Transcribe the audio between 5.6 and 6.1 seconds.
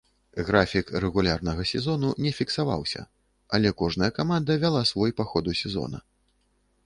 сезона.